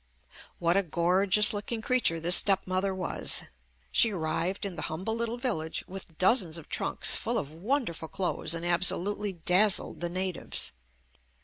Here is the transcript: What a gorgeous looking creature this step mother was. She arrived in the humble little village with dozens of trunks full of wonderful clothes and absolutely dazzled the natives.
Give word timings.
What 0.57 0.75
a 0.77 0.81
gorgeous 0.81 1.53
looking 1.53 1.83
creature 1.83 2.19
this 2.19 2.35
step 2.35 2.65
mother 2.65 2.91
was. 2.95 3.43
She 3.91 4.09
arrived 4.09 4.65
in 4.65 4.73
the 4.73 4.81
humble 4.89 5.13
little 5.15 5.37
village 5.37 5.83
with 5.87 6.17
dozens 6.17 6.57
of 6.57 6.69
trunks 6.69 7.15
full 7.15 7.37
of 7.37 7.51
wonderful 7.51 8.07
clothes 8.07 8.55
and 8.55 8.65
absolutely 8.65 9.33
dazzled 9.33 10.01
the 10.01 10.09
natives. 10.09 10.71